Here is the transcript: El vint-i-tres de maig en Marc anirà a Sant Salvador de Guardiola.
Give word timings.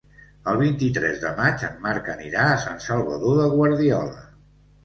El 0.51 0.55
vint-i-tres 0.61 1.19
de 1.25 1.33
maig 1.41 1.65
en 1.69 1.77
Marc 1.85 2.09
anirà 2.15 2.47
a 2.49 2.57
Sant 2.65 2.81
Salvador 2.89 3.39
de 3.43 3.47
Guardiola. 3.55 4.27